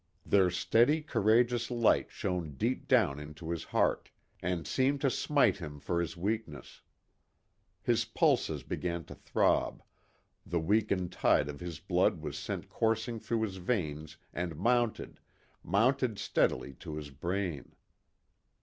[0.25, 4.09] Their steady courageous light shone deep down into his heart,
[4.41, 6.81] and seemed to smite him for his weakness.
[7.83, 9.83] His pulses began to throb,
[10.43, 15.19] the weakened tide of his blood was sent coursing through his veins and mounted,
[15.63, 17.75] mounted steadily to his brain.